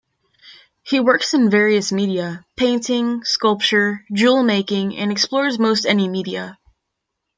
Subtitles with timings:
[0.81, 6.57] He works in various media, painting, sculpture, jewel making and explores most any media.